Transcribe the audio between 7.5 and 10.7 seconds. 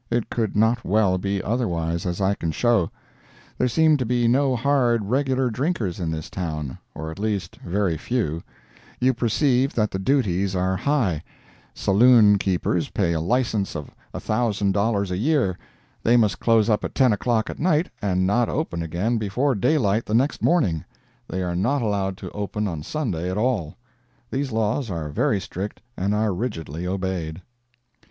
very few; you perceive that the duties